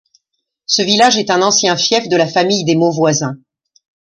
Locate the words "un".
1.29-1.43